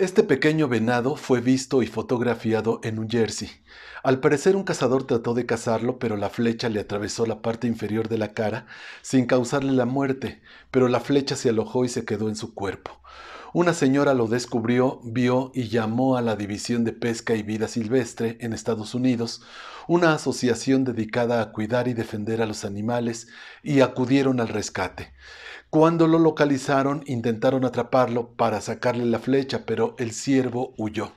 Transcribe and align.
Este 0.00 0.22
pequeño 0.22 0.66
venado 0.66 1.14
fue 1.14 1.42
visto 1.42 1.82
y 1.82 1.86
fotografiado 1.86 2.80
en 2.84 2.94
New 2.94 3.06
Jersey. 3.06 3.50
Al 4.02 4.18
parecer 4.18 4.56
un 4.56 4.64
cazador 4.64 5.06
trató 5.06 5.34
de 5.34 5.44
cazarlo, 5.44 5.98
pero 5.98 6.16
la 6.16 6.30
flecha 6.30 6.70
le 6.70 6.80
atravesó 6.80 7.26
la 7.26 7.42
parte 7.42 7.66
inferior 7.66 8.08
de 8.08 8.16
la 8.16 8.32
cara 8.32 8.64
sin 9.02 9.26
causarle 9.26 9.72
la 9.72 9.84
muerte, 9.84 10.40
pero 10.70 10.88
la 10.88 11.00
flecha 11.00 11.36
se 11.36 11.50
alojó 11.50 11.84
y 11.84 11.90
se 11.90 12.06
quedó 12.06 12.30
en 12.30 12.36
su 12.36 12.54
cuerpo. 12.54 12.98
Una 13.52 13.74
señora 13.74 14.14
lo 14.14 14.28
descubrió, 14.28 15.00
vio 15.02 15.50
y 15.54 15.68
llamó 15.68 16.16
a 16.16 16.22
la 16.22 16.36
División 16.36 16.84
de 16.84 16.92
Pesca 16.92 17.34
y 17.34 17.42
Vida 17.42 17.66
Silvestre 17.66 18.36
en 18.40 18.52
Estados 18.52 18.94
Unidos, 18.94 19.42
una 19.88 20.14
asociación 20.14 20.84
dedicada 20.84 21.42
a 21.42 21.50
cuidar 21.50 21.88
y 21.88 21.94
defender 21.94 22.42
a 22.42 22.46
los 22.46 22.64
animales, 22.64 23.26
y 23.64 23.80
acudieron 23.80 24.38
al 24.38 24.46
rescate. 24.46 25.12
Cuando 25.68 26.06
lo 26.06 26.20
localizaron, 26.20 27.02
intentaron 27.06 27.64
atraparlo 27.64 28.28
para 28.34 28.60
sacarle 28.60 29.04
la 29.04 29.18
flecha, 29.18 29.64
pero 29.66 29.96
el 29.98 30.12
ciervo 30.12 30.72
huyó. 30.76 31.10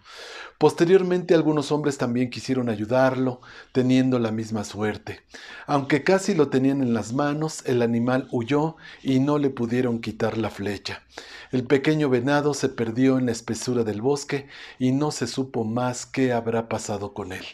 Posteriormente 0.58 1.34
algunos 1.34 1.72
hombres 1.72 1.98
también 1.98 2.30
quisieron 2.30 2.70
ayudarlo, 2.70 3.42
teniendo 3.72 4.20
la 4.20 4.32
misma 4.32 4.64
suerte. 4.64 5.22
Aunque 5.68 6.04
casi 6.04 6.34
lo 6.34 6.50
tenían 6.50 6.82
en 6.82 6.94
las 6.94 7.14
manos, 7.14 7.64
el 7.66 7.82
animal 7.82 8.28
huyó 8.32 8.78
y 9.02 9.20
no 9.20 9.38
le 9.38 9.50
pudieron 9.50 10.00
quitar 10.00 10.38
la 10.38 10.50
flecha. 10.50 11.04
El 11.52 11.66
pequeño 11.66 12.10
venado 12.10 12.54
se 12.54 12.70
perdió 12.70 13.18
en 13.18 13.26
la 13.26 13.32
espesura 13.32 13.84
del 13.84 14.02
bosque 14.02 14.48
y 14.80 14.92
no 14.92 15.12
se 15.12 15.28
supo 15.28 15.64
más 15.66 16.06
qué 16.06 16.34
habrá 16.34 16.70
pasado 16.70 17.14
con 17.14 17.32
él. 17.32 17.46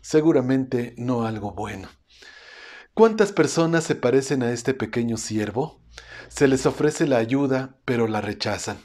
Seguramente 0.00 0.94
no 0.96 1.26
algo 1.26 1.52
bueno. 1.52 1.88
¿Cuántas 2.94 3.30
personas 3.30 3.84
se 3.84 3.94
parecen 3.94 4.42
a 4.42 4.50
este 4.50 4.74
pequeño 4.74 5.18
ciervo? 5.18 5.80
Se 6.28 6.48
les 6.48 6.66
ofrece 6.66 7.06
la 7.06 7.18
ayuda, 7.18 7.76
pero 7.84 8.08
la 8.08 8.20
rechazan. 8.20 8.78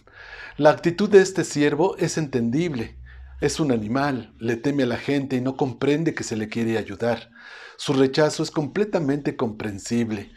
La 0.55 0.69
actitud 0.69 1.09
de 1.09 1.21
este 1.21 1.43
siervo 1.43 1.97
es 1.97 2.17
entendible. 2.19 2.95
Es 3.43 3.59
un 3.59 3.73
animal, 3.73 4.33
le 4.39 4.55
teme 4.55 4.83
a 4.83 4.85
la 4.85 4.95
gente 4.95 5.35
y 5.35 5.41
no 5.41 5.57
comprende 5.57 6.13
que 6.13 6.23
se 6.23 6.37
le 6.37 6.47
quiere 6.47 6.77
ayudar. 6.77 7.29
Su 7.75 7.91
rechazo 7.91 8.41
es 8.41 8.51
completamente 8.51 9.35
comprensible. 9.35 10.31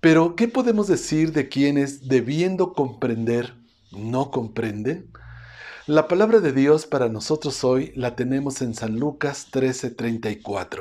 Pero, 0.00 0.34
¿qué 0.34 0.48
podemos 0.48 0.88
decir 0.88 1.30
de 1.30 1.48
quienes, 1.48 2.08
debiendo 2.08 2.72
comprender, 2.72 3.54
no 3.92 4.32
comprenden? 4.32 5.12
La 5.86 6.08
palabra 6.08 6.40
de 6.40 6.52
Dios 6.52 6.84
para 6.84 7.08
nosotros 7.08 7.62
hoy 7.62 7.92
la 7.94 8.16
tenemos 8.16 8.60
en 8.60 8.74
San 8.74 8.98
Lucas 8.98 9.46
13:34. 9.52 10.80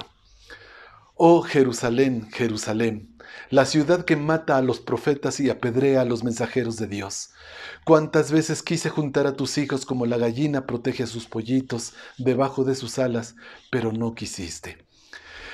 Oh 1.13 1.43
Jerusalén, 1.43 2.27
Jerusalén, 2.31 3.10
la 3.49 3.65
ciudad 3.65 4.05
que 4.05 4.15
mata 4.15 4.57
a 4.57 4.61
los 4.61 4.79
profetas 4.79 5.39
y 5.39 5.49
apedrea 5.49 6.01
a 6.01 6.05
los 6.05 6.23
mensajeros 6.23 6.77
de 6.77 6.87
Dios. 6.87 7.31
Cuántas 7.85 8.31
veces 8.31 8.63
quise 8.63 8.89
juntar 8.89 9.27
a 9.27 9.35
tus 9.35 9.57
hijos 9.57 9.85
como 9.85 10.05
la 10.05 10.17
gallina 10.17 10.65
protege 10.65 11.03
a 11.03 11.07
sus 11.07 11.25
pollitos 11.25 11.93
debajo 12.17 12.63
de 12.63 12.75
sus 12.75 12.99
alas, 12.99 13.35
pero 13.69 13.91
no 13.91 14.15
quisiste. 14.15 14.77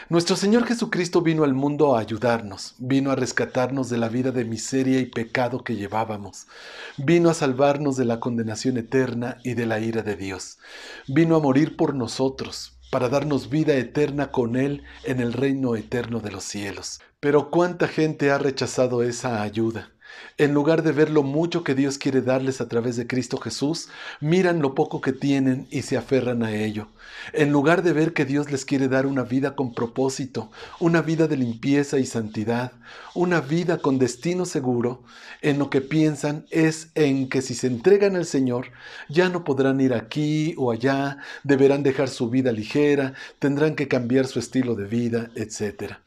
Nuestro 0.09 0.37
Señor 0.37 0.65
Jesucristo 0.65 1.21
vino 1.21 1.43
al 1.43 1.53
mundo 1.53 1.93
a 1.93 1.99
ayudarnos, 1.99 2.75
vino 2.77 3.11
a 3.11 3.15
rescatarnos 3.17 3.89
de 3.89 3.97
la 3.97 4.07
vida 4.07 4.31
de 4.31 4.45
miseria 4.45 4.99
y 4.99 5.05
pecado 5.05 5.65
que 5.65 5.75
llevábamos, 5.75 6.47
vino 6.95 7.29
a 7.29 7.33
salvarnos 7.33 7.97
de 7.97 8.05
la 8.05 8.21
condenación 8.21 8.77
eterna 8.77 9.37
y 9.43 9.55
de 9.55 9.65
la 9.65 9.81
ira 9.81 10.03
de 10.03 10.15
Dios, 10.15 10.59
vino 11.07 11.35
a 11.35 11.41
morir 11.41 11.75
por 11.75 11.93
nosotros, 11.93 12.76
para 12.97 13.09
darnos 13.09 13.51
vida 13.51 13.75
eterna 13.75 14.31
con 14.31 14.55
Él 14.55 14.81
en 15.03 15.19
el 15.19 15.31
reino 15.31 15.75
eterno 15.75 16.19
de 16.19 16.31
los 16.31 16.43
cielos. 16.45 16.99
Pero 17.19 17.51
cuánta 17.51 17.87
gente 17.87 18.31
ha 18.31 18.39
rechazado 18.39 19.03
esa 19.03 19.43
ayuda. 19.43 19.91
En 20.37 20.53
lugar 20.53 20.83
de 20.83 20.91
ver 20.91 21.09
lo 21.09 21.23
mucho 21.23 21.63
que 21.63 21.75
Dios 21.75 21.97
quiere 21.97 22.21
darles 22.21 22.61
a 22.61 22.67
través 22.67 22.95
de 22.95 23.07
Cristo 23.07 23.37
Jesús, 23.37 23.89
miran 24.21 24.61
lo 24.61 24.75
poco 24.75 25.01
que 25.01 25.13
tienen 25.13 25.67
y 25.71 25.81
se 25.81 25.97
aferran 25.97 26.43
a 26.43 26.53
ello. 26.53 26.87
En 27.33 27.51
lugar 27.51 27.83
de 27.83 27.93
ver 27.93 28.13
que 28.13 28.25
Dios 28.25 28.51
les 28.51 28.65
quiere 28.65 28.87
dar 28.87 29.05
una 29.05 29.23
vida 29.23 29.55
con 29.55 29.73
propósito, 29.73 30.51
una 30.79 31.01
vida 31.01 31.27
de 31.27 31.37
limpieza 31.37 31.97
y 31.97 32.05
santidad, 32.05 32.73
una 33.15 33.41
vida 33.41 33.79
con 33.79 33.97
destino 33.97 34.45
seguro, 34.45 35.03
en 35.41 35.59
lo 35.59 35.69
que 35.69 35.81
piensan 35.81 36.45
es 36.49 36.89
en 36.95 37.29
que 37.29 37.41
si 37.41 37.53
se 37.53 37.67
entregan 37.67 38.15
al 38.15 38.25
Señor, 38.25 38.71
ya 39.09 39.29
no 39.29 39.43
podrán 39.43 39.79
ir 39.81 39.93
aquí 39.93 40.53
o 40.57 40.71
allá, 40.71 41.17
deberán 41.43 41.83
dejar 41.83 42.09
su 42.09 42.29
vida 42.29 42.51
ligera, 42.51 43.13
tendrán 43.39 43.75
que 43.75 43.87
cambiar 43.87 44.27
su 44.27 44.39
estilo 44.39 44.75
de 44.75 44.85
vida, 44.85 45.31
etc. 45.35 46.06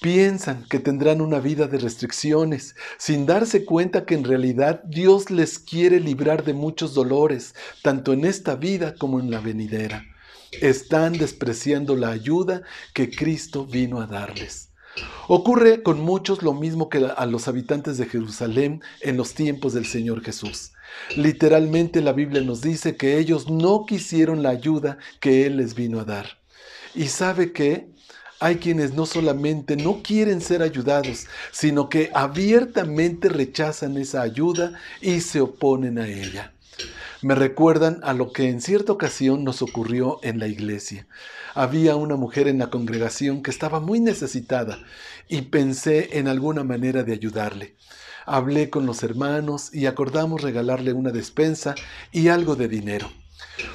Piensan 0.00 0.64
que 0.68 0.78
tendrán 0.78 1.20
una 1.20 1.40
vida 1.40 1.66
de 1.66 1.78
restricciones, 1.78 2.74
sin 2.98 3.26
darse 3.26 3.64
cuenta 3.64 4.04
que 4.04 4.14
en 4.14 4.24
realidad 4.24 4.82
Dios 4.84 5.30
les 5.30 5.58
quiere 5.58 6.00
librar 6.00 6.44
de 6.44 6.54
muchos 6.54 6.94
dolores, 6.94 7.54
tanto 7.82 8.12
en 8.12 8.24
esta 8.24 8.56
vida 8.56 8.94
como 8.94 9.20
en 9.20 9.30
la 9.30 9.40
venidera. 9.40 10.04
Están 10.60 11.14
despreciando 11.14 11.96
la 11.96 12.10
ayuda 12.10 12.62
que 12.92 13.10
Cristo 13.10 13.66
vino 13.66 14.00
a 14.00 14.06
darles. 14.06 14.70
Ocurre 15.26 15.82
con 15.82 16.00
muchos 16.00 16.42
lo 16.42 16.52
mismo 16.52 16.88
que 16.88 17.04
a 17.16 17.26
los 17.26 17.48
habitantes 17.48 17.98
de 17.98 18.06
Jerusalén 18.06 18.82
en 19.00 19.16
los 19.16 19.34
tiempos 19.34 19.72
del 19.72 19.86
Señor 19.86 20.22
Jesús. 20.22 20.72
Literalmente 21.16 22.00
la 22.00 22.12
Biblia 22.12 22.42
nos 22.42 22.60
dice 22.60 22.96
que 22.96 23.18
ellos 23.18 23.50
no 23.50 23.86
quisieron 23.86 24.42
la 24.42 24.50
ayuda 24.50 24.98
que 25.20 25.46
Él 25.46 25.56
les 25.56 25.74
vino 25.74 25.98
a 25.98 26.04
dar. 26.04 26.38
Y 26.94 27.06
sabe 27.06 27.52
que 27.52 27.88
hay 28.44 28.56
quienes 28.56 28.92
no 28.92 29.06
solamente 29.06 29.74
no 29.74 30.02
quieren 30.02 30.42
ser 30.42 30.60
ayudados, 30.60 31.28
sino 31.50 31.88
que 31.88 32.10
abiertamente 32.12 33.30
rechazan 33.30 33.96
esa 33.96 34.20
ayuda 34.20 34.74
y 35.00 35.22
se 35.22 35.40
oponen 35.40 35.98
a 35.98 36.06
ella. 36.06 36.52
Me 37.22 37.34
recuerdan 37.34 38.00
a 38.02 38.12
lo 38.12 38.32
que 38.32 38.50
en 38.50 38.60
cierta 38.60 38.92
ocasión 38.92 39.44
nos 39.44 39.62
ocurrió 39.62 40.18
en 40.22 40.38
la 40.40 40.46
iglesia. 40.46 41.06
Había 41.54 41.96
una 41.96 42.16
mujer 42.16 42.46
en 42.46 42.58
la 42.58 42.68
congregación 42.68 43.42
que 43.42 43.50
estaba 43.50 43.80
muy 43.80 43.98
necesitada 43.98 44.78
y 45.26 45.40
pensé 45.40 46.18
en 46.18 46.28
alguna 46.28 46.64
manera 46.64 47.02
de 47.02 47.14
ayudarle. 47.14 47.76
Hablé 48.26 48.68
con 48.68 48.84
los 48.84 49.02
hermanos 49.02 49.72
y 49.72 49.86
acordamos 49.86 50.42
regalarle 50.42 50.92
una 50.92 51.12
despensa 51.12 51.76
y 52.12 52.28
algo 52.28 52.56
de 52.56 52.68
dinero. 52.68 53.10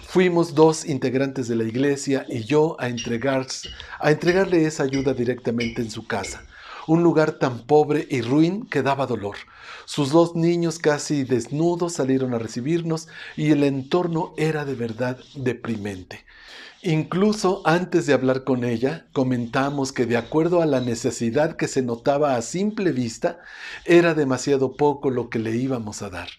Fuimos 0.04 0.56
dos 0.56 0.86
integrantes 0.86 1.48
de 1.48 1.56
la 1.56 1.64
iglesia 1.64 2.26
y 2.28 2.44
yo 2.44 2.76
a, 2.80 2.86
a 2.86 4.12
entregarle 4.12 4.66
esa 4.66 4.84
ayuda 4.84 5.14
directamente 5.14 5.82
en 5.82 5.92
su 5.92 6.06
casa, 6.06 6.46
un 6.88 7.04
lugar 7.04 7.34
tan 7.34 7.66
pobre 7.66 8.08
y 8.10 8.22
ruin 8.22 8.66
que 8.66 8.82
daba 8.82 9.06
dolor. 9.06 9.38
Sus 9.86 10.10
dos 10.12 10.36
niños 10.36 10.80
casi 10.80 11.24
desnudos 11.24 11.94
salieron 11.94 12.34
a 12.34 12.40
recibirnos 12.40 13.08
y 13.38 13.52
el 13.52 13.64
entorno 13.64 14.34
era 14.38 14.66
de 14.66 14.76
verdad 14.76 15.18
deprimente. 15.36 16.26
Incluso 16.82 17.62
antes 17.66 18.06
de 18.06 18.14
hablar 18.14 18.46
con 18.46 18.64
ella, 18.64 19.06
comentamos 19.12 19.92
que 19.92 20.06
de 20.06 20.16
acuerdo 20.16 20.62
a 20.62 20.66
la 20.66 20.80
necesidad 20.80 21.58
que 21.58 21.68
se 21.68 21.82
notaba 21.82 22.36
a 22.36 22.42
simple 22.42 22.94
vista, 22.94 23.40
era 23.84 24.14
demasiado 24.14 24.74
poco 24.78 25.10
lo 25.10 25.30
que 25.30 25.40
le 25.40 25.56
íbamos 25.56 26.02
a 26.02 26.10
dar. 26.10 26.30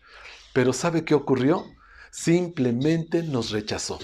Pero 0.55 0.72
¿sabe 0.72 1.05
qué 1.05 1.15
ocurrió? 1.15 1.67
Simplemente 2.10 3.22
nos 3.22 3.50
rechazó. 3.50 3.98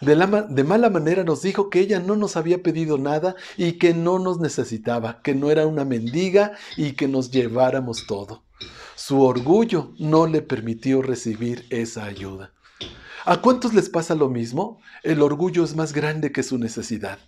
De, 0.00 0.64
mala 0.64 0.90
manera 0.90 1.24
nos 1.24 1.42
dijo 1.42 1.70
que 1.70 1.80
ella 1.80 2.00
no 2.00 2.16
nos 2.16 2.36
había 2.36 2.62
pedido 2.62 2.98
nada 2.98 3.36
y 3.56 3.72
que 3.72 3.94
no 3.94 4.18
nos 4.18 4.40
necesitaba, 4.40 5.20
que 5.22 5.34
no 5.34 5.50
era 5.50 5.66
una 5.66 5.84
mendiga 5.84 6.52
y 6.76 6.92
que 6.92 7.08
nos 7.08 7.30
lleváramos 7.30 8.06
todo. 8.06 8.42
Su 8.96 9.22
orgullo 9.22 9.92
no 9.98 10.26
le 10.26 10.42
permitió 10.42 11.02
recibir 11.02 11.66
esa 11.70 12.04
ayuda. 12.04 12.52
¿A 13.24 13.40
cuántos 13.40 13.74
les 13.74 13.88
pasa 13.88 14.14
lo 14.14 14.28
mismo? 14.28 14.80
El 15.02 15.22
orgullo 15.22 15.62
es 15.62 15.76
más 15.76 15.92
grande 15.92 16.32
que 16.32 16.42
su 16.42 16.58
necesidad. 16.58 17.18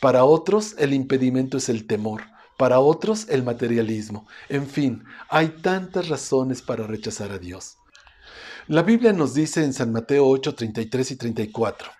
Para 0.00 0.24
otros 0.24 0.74
el 0.78 0.92
impedimento 0.92 1.58
es 1.58 1.68
el 1.68 1.86
temor. 1.86 2.22
Para 2.56 2.80
otros 2.80 3.28
el 3.28 3.42
materialismo. 3.42 4.26
En 4.48 4.66
fin, 4.66 5.04
hay 5.28 5.48
tantas 5.48 6.08
razones 6.08 6.62
para 6.62 6.86
rechazar 6.86 7.32
a 7.32 7.38
Dios. 7.38 7.76
La 8.66 8.82
Biblia 8.82 9.12
nos 9.12 9.34
dice 9.34 9.62
en 9.62 9.74
San 9.74 9.92
Mateo 9.92 10.26
8, 10.26 10.54
33 10.54 11.10
y 11.10 11.16
34. 11.16 11.90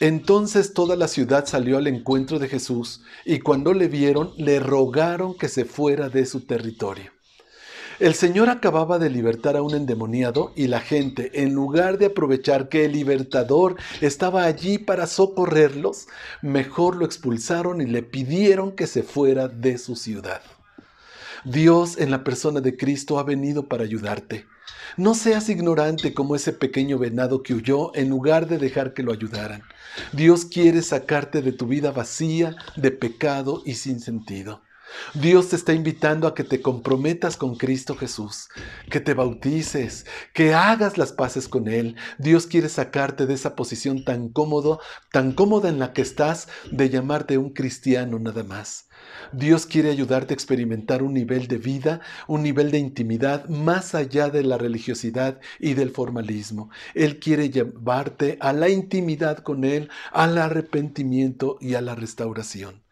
Entonces 0.00 0.72
toda 0.72 0.96
la 0.96 1.08
ciudad 1.08 1.44
salió 1.44 1.76
al 1.76 1.88
encuentro 1.88 2.38
de 2.38 2.48
Jesús 2.48 3.02
y 3.26 3.40
cuando 3.40 3.74
le 3.74 3.88
vieron 3.88 4.32
le 4.38 4.58
rogaron 4.58 5.36
que 5.36 5.50
se 5.50 5.66
fuera 5.66 6.08
de 6.08 6.24
su 6.24 6.46
territorio. 6.46 7.10
El 7.98 8.14
Señor 8.14 8.48
acababa 8.48 8.98
de 8.98 9.10
libertar 9.10 9.58
a 9.58 9.62
un 9.62 9.74
endemoniado 9.74 10.54
y 10.56 10.68
la 10.68 10.80
gente, 10.80 11.42
en 11.42 11.52
lugar 11.52 11.98
de 11.98 12.06
aprovechar 12.06 12.70
que 12.70 12.86
el 12.86 12.92
libertador 12.92 13.76
estaba 14.00 14.44
allí 14.44 14.78
para 14.78 15.06
socorrerlos, 15.06 16.06
mejor 16.40 16.96
lo 16.96 17.04
expulsaron 17.04 17.82
y 17.82 17.86
le 17.86 18.02
pidieron 18.02 18.72
que 18.72 18.86
se 18.86 19.02
fuera 19.02 19.48
de 19.48 19.76
su 19.76 19.96
ciudad. 19.96 20.40
Dios 21.44 21.98
en 21.98 22.10
la 22.10 22.24
persona 22.24 22.62
de 22.62 22.74
Cristo 22.74 23.18
ha 23.18 23.22
venido 23.22 23.68
para 23.68 23.84
ayudarte. 23.84 24.46
No 24.96 25.14
seas 25.14 25.48
ignorante 25.48 26.14
como 26.14 26.36
ese 26.36 26.52
pequeño 26.52 26.98
venado 26.98 27.42
que 27.42 27.54
huyó 27.54 27.94
en 27.94 28.08
lugar 28.08 28.48
de 28.48 28.58
dejar 28.58 28.94
que 28.94 29.02
lo 29.02 29.12
ayudaran. 29.12 29.62
Dios 30.12 30.44
quiere 30.44 30.82
sacarte 30.82 31.42
de 31.42 31.52
tu 31.52 31.66
vida 31.66 31.90
vacía, 31.90 32.56
de 32.76 32.90
pecado 32.90 33.62
y 33.64 33.74
sin 33.74 34.00
sentido. 34.00 34.62
Dios 35.14 35.48
te 35.48 35.56
está 35.56 35.72
invitando 35.72 36.26
a 36.28 36.34
que 36.34 36.44
te 36.44 36.62
comprometas 36.62 37.36
con 37.36 37.56
Cristo 37.56 37.96
Jesús, 37.96 38.48
que 38.90 39.00
te 39.00 39.14
bautices, 39.14 40.06
que 40.32 40.54
hagas 40.54 40.96
las 40.96 41.12
paces 41.12 41.48
con 41.48 41.68
Él. 41.68 41.96
Dios 42.18 42.46
quiere 42.46 42.68
sacarte 42.68 43.26
de 43.26 43.34
esa 43.34 43.56
posición 43.56 44.04
tan 44.04 44.28
cómodo, 44.28 44.80
tan 45.12 45.32
cómoda 45.32 45.68
en 45.68 45.78
la 45.78 45.92
que 45.92 46.02
estás 46.02 46.48
de 46.70 46.88
llamarte 46.88 47.36
un 47.38 47.50
cristiano 47.50 48.18
nada 48.18 48.44
más. 48.44 48.88
Dios 49.32 49.66
quiere 49.66 49.90
ayudarte 49.90 50.32
a 50.32 50.36
experimentar 50.36 51.02
un 51.02 51.14
nivel 51.14 51.48
de 51.48 51.58
vida, 51.58 52.00
un 52.26 52.42
nivel 52.42 52.70
de 52.70 52.78
intimidad 52.78 53.48
más 53.48 53.94
allá 53.94 54.28
de 54.28 54.42
la 54.42 54.58
religiosidad 54.58 55.40
y 55.58 55.74
del 55.74 55.90
formalismo. 55.90 56.70
Él 56.94 57.18
quiere 57.18 57.50
llevarte 57.50 58.38
a 58.40 58.52
la 58.52 58.68
intimidad 58.68 59.38
con 59.38 59.64
Él, 59.64 59.90
al 60.12 60.38
arrepentimiento 60.38 61.58
y 61.60 61.74
a 61.74 61.80
la 61.80 61.94
restauración. 61.94 62.84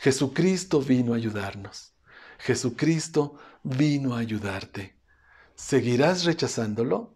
Jesucristo 0.00 0.80
vino 0.80 1.14
a 1.14 1.16
ayudarnos. 1.16 1.94
Jesucristo 2.38 3.38
vino 3.62 4.16
a 4.16 4.18
ayudarte. 4.18 4.96
¿Seguirás 5.54 6.24
rechazándolo? 6.24 7.14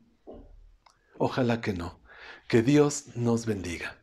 Ojalá 1.18 1.60
que 1.60 1.72
no. 1.72 2.00
Que 2.48 2.62
Dios 2.62 3.06
nos 3.16 3.46
bendiga. 3.46 3.98